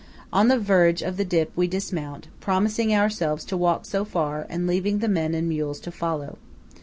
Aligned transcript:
On 0.33 0.47
the 0.47 0.57
verge 0.57 1.03
of 1.03 1.17
the 1.17 1.23
dip 1.23 1.55
we 1.55 1.67
dismount, 1.67 2.27
promising 2.39 2.91
ourselves 2.91 3.45
to 3.45 3.55
walk 3.55 3.85
so 3.85 4.03
far, 4.03 4.47
and 4.49 4.65
leaving 4.65 4.97
the 4.97 5.07
men 5.07 5.35
and 5.35 5.47
mules 5.47 5.79
to 5.81 5.91
follow. 5.91 6.39